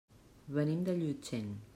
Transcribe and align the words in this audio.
Venim 0.55 0.81
de 0.87 0.95
Llutxent. 1.03 1.53